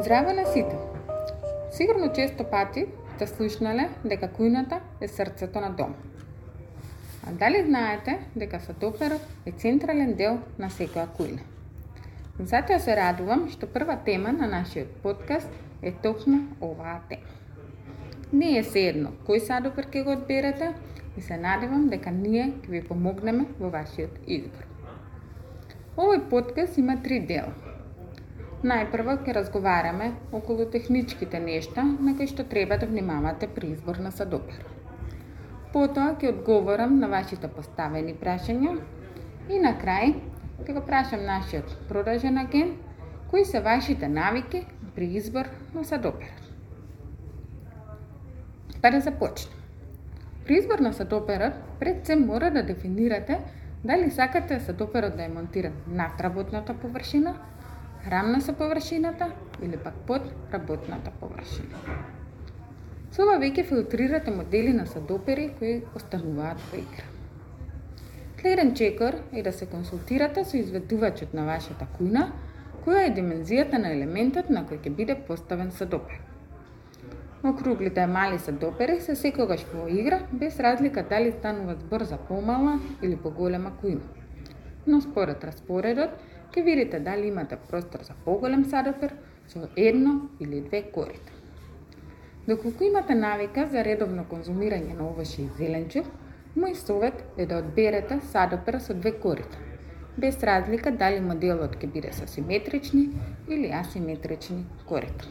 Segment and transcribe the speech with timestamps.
[0.00, 0.76] Здраво на сите!
[1.70, 5.94] Сигурно често пати сте слушнале дека кујната е срцето на дом.
[7.26, 11.44] А дали знаете дека садоперот е централен дел на секоја кујна?
[12.40, 15.50] Затоа се радувам што прва тема на нашиот подкаст
[15.82, 17.28] е токму оваа тема.
[18.32, 20.72] Не е се едно кој садопер ќе го одберете
[21.16, 24.64] и се надевам дека ние ќе ви помогнеме во вашиот избор.
[25.96, 27.52] Овој подкаст има три дела–
[28.60, 30.06] Најпрво ќе разговараме
[30.36, 34.58] околу техничките нешта на кои што треба да внимавате при избор на садопер.
[35.72, 38.74] Потоа ќе одговорам на вашите поставени прашања
[39.48, 40.12] и на крај
[40.58, 42.76] ќе го прашам нашиот продажен агент
[43.30, 44.60] кои се вашите навики
[44.94, 46.34] при избор на садопер.
[48.82, 49.56] Па да започнем.
[50.44, 53.40] При избор на садоперот, пред се мора да дефинирате
[53.84, 57.34] дали сакате садоперот да е монтиран над работната површина
[58.08, 61.76] рамна со површината или пак под работната површина.
[63.12, 67.06] Со ова веќе филтрирате модели на садопери кои остануваат во игра.
[68.40, 72.30] Следен чекор е да се консултирате со изведувачот на вашата кујна,
[72.86, 76.22] која е димензијата на елементот на кој ќе биде поставен садопер.
[77.44, 83.16] Округлите мали садопери се секогаш во игра, без разлика дали станува збор за помала или
[83.16, 84.08] поголема кујна.
[84.86, 86.10] Но според распоредот,
[86.52, 89.14] ќе видите дали имате простор за поголем садопер
[89.48, 91.32] со едно или две корита.
[92.48, 96.06] Доколку имате навика за редовно конзумирање на овошје и зеленчук,
[96.56, 99.58] мој совет е да одберете садопер со две корита,
[100.16, 103.10] без разлика дали моделот ќе биде со симетрични
[103.48, 105.28] или асиметрични корита.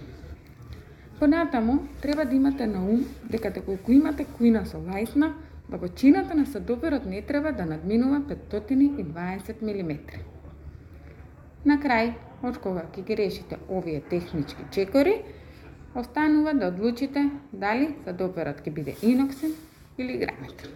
[1.19, 5.33] Понатаму, треба да имате на ум дека доколку имате кујна со лајсна,
[5.69, 9.97] Длабочината на садоперот не треба да надминува 520 мм.
[11.65, 12.13] На крај,
[12.47, 15.15] од кога ќе ги решите овие технички чекори,
[15.95, 19.51] останува да одлучите дали садоперот ќе биде иноксен
[19.97, 20.69] или гранит.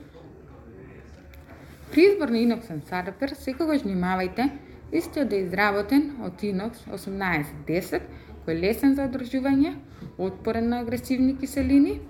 [1.92, 4.50] При избор на иноксен садопер, секогаш внимавајте
[4.92, 8.02] истиот да е изработен од инокс 1810,
[8.44, 9.76] кој е лесен за одржување,
[10.18, 12.02] отпорен на агресивни киселини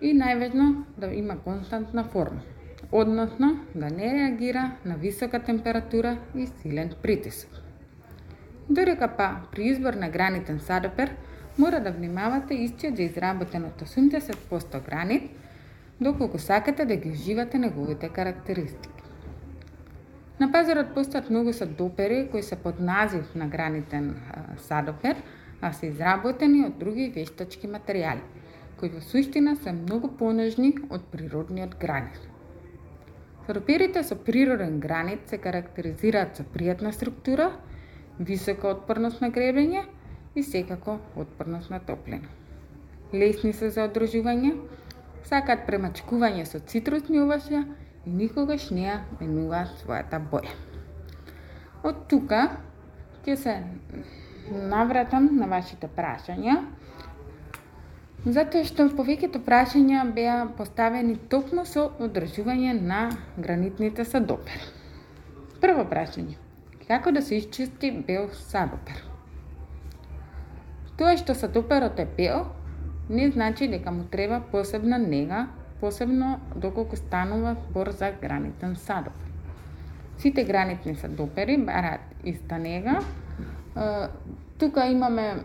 [0.00, 2.40] и најважно да има константна форма,
[2.90, 7.71] односно да не реагира на висока температура и силен притисок.
[8.72, 11.10] Дорека па, при избор на гранитен садопер,
[11.58, 15.30] мора да внимавате истиот да изработен од 80% гранит,
[16.00, 19.02] доколку сакате да ги уживате неговите карактеристики.
[20.40, 24.14] На пазарот постојат многу садопери кои се под назив на гранитен
[24.68, 25.20] садопер,
[25.60, 28.24] а се изработени од други вештачки материјали,
[28.80, 32.24] кои во суштина се многу понежни од природниот гранит.
[33.46, 37.50] Садоперите со природен гранит се карактеризираат со пријатна структура,
[38.24, 39.84] висока отпорност на гребење
[40.34, 42.28] и секако отпорност на топлина.
[43.14, 44.54] Лесни се за одржување,
[45.28, 47.62] сакат премачкување со цитрусни овошја
[48.06, 50.54] и никогаш не ја менуваат својата боја.
[51.84, 52.42] Од тука
[53.26, 53.56] ќе се
[54.50, 56.56] навратам на вашите прашања,
[58.24, 63.02] затоа што повеќето прашања беа поставени токму со одржување на
[63.36, 64.72] гранитните садопери.
[65.62, 66.41] Прво прашање.
[66.92, 68.98] Како да се исчисти бел садопер?
[70.98, 72.42] Тоа што садоперот е бел,
[73.08, 75.46] не значи дека му треба посебна нега,
[75.80, 79.32] посебно доколку станува збор за гранитен садопер.
[80.18, 82.98] Сите гранитни садопери бараат иста нега.
[84.58, 85.44] Тука имаме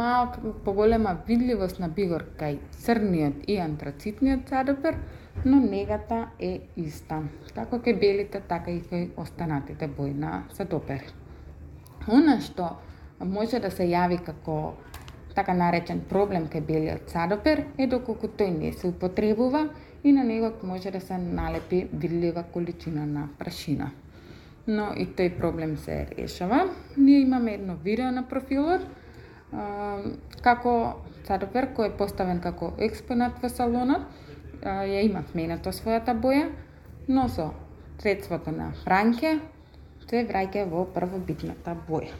[0.00, 4.96] малка поголема видливост на бигор кај црниот и антрацитниот садопер,
[5.44, 7.22] но негата е иста.
[7.48, 11.02] Така како кај белите, така и кај останатите бои на садопер.
[12.08, 12.76] Она што
[13.20, 14.74] може да се јави како
[15.34, 19.68] така наречен проблем кај белиот садопер е доколку тој не се употребува
[20.04, 23.90] и на него може да се налепи видлива количина на прашина.
[24.66, 26.70] Но и тој проблем се решава.
[26.96, 28.86] Ние имаме едно видео на профилот
[30.42, 30.72] како
[31.26, 34.02] садопер кој е поставен како експонат во салонот
[34.62, 36.50] ја има сменато својата боја,
[37.08, 37.52] но со
[37.98, 39.38] средството на франке
[40.06, 42.14] се враќа во првобитната боја.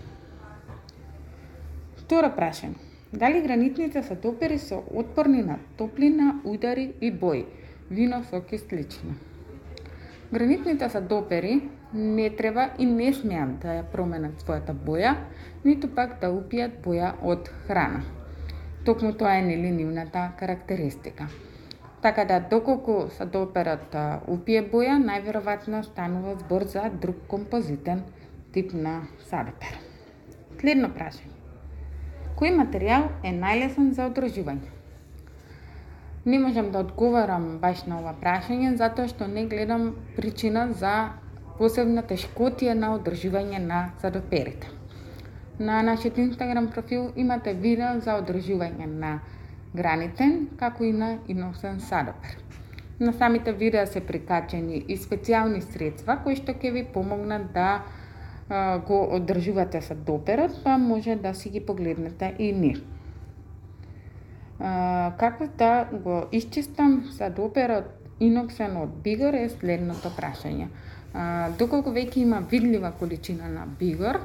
[2.02, 2.76] Второ прашање.
[3.12, 7.46] Дали гранитните сатопери со отпорни на топлина, удари и бои,
[7.90, 9.14] вино сок и слично?
[10.32, 15.14] Гранитните садопери не треба и не смеат да ја променат својата боја,
[15.64, 18.02] ниту пак да упијат боја од храна.
[18.84, 21.28] Токму тоа е нелинивната карактеристика.
[22.06, 23.94] Така да, доколку садоперот
[24.30, 28.04] упие боја, најверојатно станува збор за друг композитен
[28.54, 28.92] тип на
[29.26, 29.74] садопер.
[30.60, 31.34] Следно прашање.
[32.38, 34.70] Кој материјал е најлесен за одржување?
[36.30, 40.96] Не можам да одговарам баш на ова прашање затоа што не гледам причина за
[41.58, 44.70] посебна тешкотија на одржување на садоперите.
[45.58, 49.18] На нашиот Инстаграм профил имате видео за одржување на
[49.76, 52.36] гранитен, како и на иносен садопер.
[53.00, 57.70] На самите видеа се прикачени и специјални средства кои што ќе ви помогнат да
[58.48, 62.82] а, го одржувате садоперот, па може да си ги погледнете и нив.
[65.18, 67.84] како да го исчистам садоперот
[68.20, 70.68] иноксен од бигор е следното прашање.
[71.12, 74.20] А, доколку веќе има видлива количина на бигор,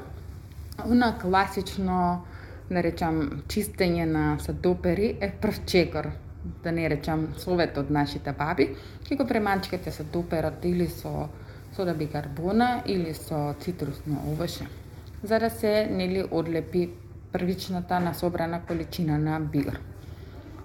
[0.84, 2.24] она класично,
[2.72, 6.10] да речам, чистење на садопери е прв чекор,
[6.64, 8.72] да не речам совет од нашите баби,
[9.06, 11.28] ќе го премачкате садоперот или со
[11.76, 14.66] сода бикарбона или со цитрусно овоше,
[15.22, 16.90] за да се нели одлепи
[17.32, 19.78] првичната насобрана количина на бигор.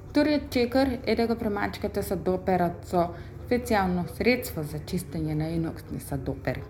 [0.10, 3.10] Вториот чекор е да го премачкате садоперот со
[3.48, 6.64] специјално средство за чистење на иноксни садопери.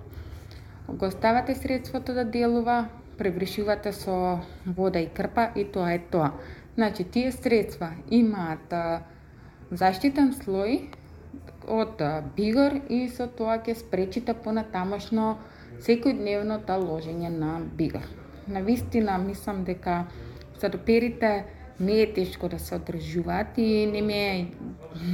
[0.88, 6.32] Го ставате средството да делува, пребришувате со вода и крпа и тоа е тоа.
[6.76, 8.74] Значи, тие средства имаат
[9.72, 10.94] заштитен слој
[11.68, 12.02] од
[12.36, 15.38] бигор и со тоа ќе спречите понатамошно
[15.84, 18.06] секојдневното ложење на бигор.
[18.48, 20.06] На вистина мислам дека
[20.62, 21.44] садоперите
[21.80, 24.48] не е тешко да се одржуваат и не ми е,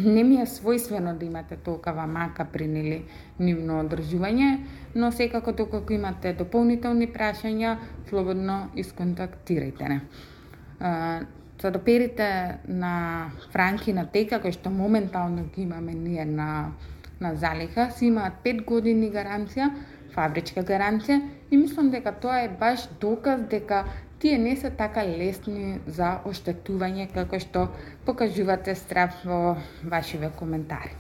[0.04, 3.04] не ми е својствено да имате толкава мака при нели
[3.40, 4.60] нивно одржување,
[4.96, 7.78] но секако доколку имате дополнителни прашања,
[8.10, 10.00] слободно исконтактирајте не.
[11.62, 16.72] Садоперите на франки на тека, кој што моментално ги имаме ние на,
[17.20, 19.70] на залиха, си имаат 5 години гаранција,
[20.16, 21.20] фабричка гаранција
[21.52, 23.84] и мислам дека тоа е баш доказ дека
[24.20, 27.68] тие не се така лесни за оштетување како што
[28.06, 30.94] покажувате страв во вашиве коментари.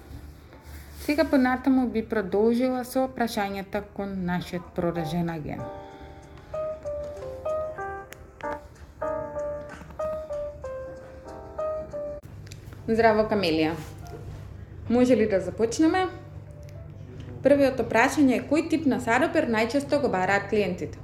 [1.06, 5.64] Сега понатаму би продолжила со прашањата кон нашиот продажен агент.
[12.88, 13.72] Здраво, Камелија.
[14.90, 16.08] Може ли да започнеме?
[17.44, 21.00] Првиот прашање е кој тип на саропер најчесто го бараат клиентите?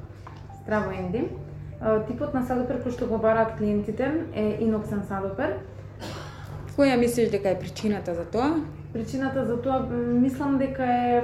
[0.62, 1.26] Здраво, Енди.
[2.08, 5.58] Типот на садопер кој што го бараат клиентите е иноксен садопер.
[6.78, 8.62] Која мислиш дека е причината за тоа?
[8.94, 11.22] Причината за тоа мислам дека е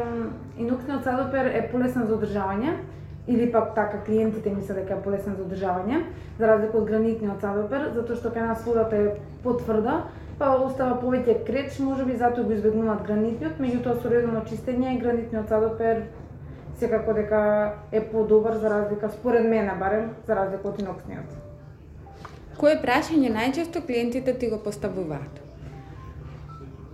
[0.60, 2.76] иноксниот садопер е полесен за одржавање
[3.28, 6.04] или пак така клиентите мислат дека е полесен за одржавање,
[6.40, 9.16] за разлика од гранитниот садопер, затоа што кај нас водата е
[9.48, 10.02] потврда,
[10.40, 16.06] па остава повеќе креч, можеби затоа го избегнуваат гранитниот, меѓутоа со редовно чистење гранитниот садопер
[16.80, 17.42] секако дека
[17.92, 21.36] е подобар за разлика според мене барем за разлика од иноксниот.
[22.60, 25.42] Кое прашање најчесто клиентите ти го поставуваат?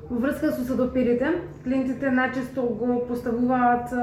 [0.10, 1.34] Во врска со садоперите,
[1.64, 3.94] клиентите најчесто го поставуваат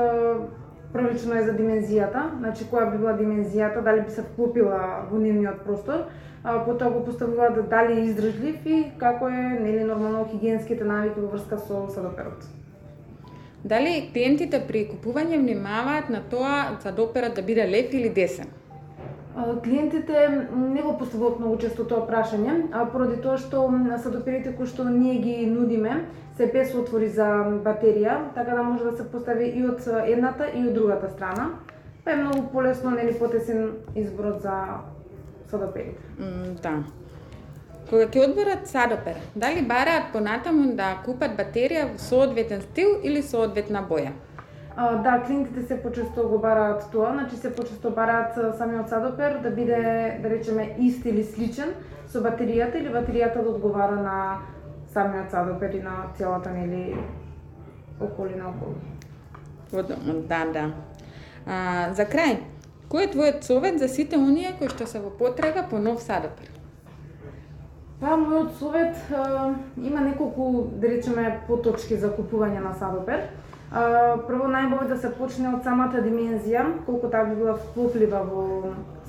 [0.92, 5.64] првично е за димензијата, значи која би била димензијата, дали би се вклопила во нивниот
[5.64, 6.06] простор,
[6.44, 11.20] а, потоа го поставуваат да дали е издржлив и како е нели нормално хигиенските навики
[11.20, 12.46] во врска со садоперот.
[13.64, 18.46] Дали клиентите при купување внимаваат на тоа садоперот да биде леп или десен?
[19.64, 23.68] Клиентите не го поставуваат многу често тоа прашање, а поради тоа што
[24.02, 26.04] садоперите кои што ние ги нудиме
[26.36, 27.26] се без отвори за
[27.64, 31.50] батерија, така да може да се постави и од едната и од другата страна.
[32.04, 34.54] Па е многу полесно, нели потесен изборот за
[35.50, 36.02] садоперите.
[36.20, 36.72] Mm, да.
[37.90, 43.42] Кога ќе одборат садопер, дали бараат понатаму да купат батерија со одветен стил или со
[43.46, 44.12] одветна боја?
[44.80, 49.50] А, да, клиентите се почесто го бараат тоа, значи се почесто бараат самиот садопер да
[49.50, 51.72] биде, да речеме, ист или сличен
[52.06, 54.38] со батеријата или батеријата да одговара на
[54.94, 56.94] самиот садопер и на целата нели
[58.00, 58.78] околина околу.
[60.28, 60.70] Да, да.
[61.46, 62.38] А, за крај,
[62.86, 66.54] кој е твојот совет за сите оние кои што се во потрага по нов садопер?
[67.98, 73.26] Па, мојот совет а, има неколку, да речеме, поточки за купување на садопер.
[73.70, 78.44] Прво најбоље да се почне од самата димензија, колку таа би била вклоплива во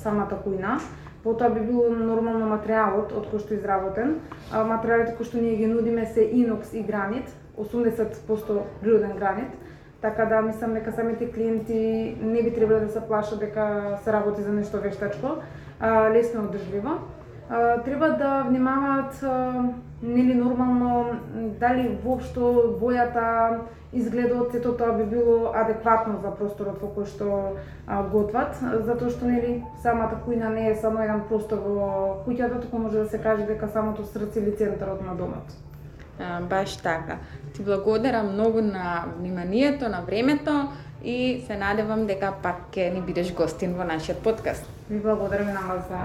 [0.03, 0.79] самата кујна.
[1.23, 4.17] Потоа би бил нормално материјалот од кој што изработен.
[4.51, 9.55] Материјалите кои што ние ги нудиме се инокс и гранит, 80% природен гранит.
[10.01, 14.41] Така да мислам дека самите клиенти не би требало да се плашат дека се работи
[14.41, 15.35] за нешто вештачко,
[15.79, 16.99] а, лесно одржливо
[17.85, 19.23] треба да внимаваат
[20.03, 21.05] нели нормално
[21.59, 23.59] дали воопшто бојата
[23.93, 27.57] изгледот сето тоа би било адекватно за просторот во кој што
[28.13, 33.03] готват, затоа што нели самата кујна не е само еден простор во куќата, туку може
[33.03, 35.57] да се каже дека самото срце или центарот на домот.
[36.49, 37.17] Баш така.
[37.53, 40.69] Ти благодарам многу на вниманието, на времето
[41.03, 44.63] и се надевам дека пак ќе ни бидеш гостин во нашиот подкаст.
[44.89, 46.03] Ви благодарам на вас за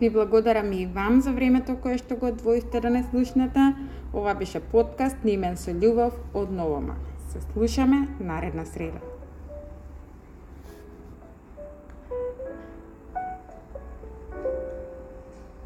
[0.00, 3.72] Ви благодарам и вам за времето кое што го одвоивте да не слушнете.
[4.12, 7.00] Ова беше подкаст Нимен со љубов од Новома.
[7.32, 9.15] Се слушаме наредна среда.